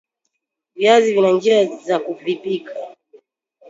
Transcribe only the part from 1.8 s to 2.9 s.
kuvipika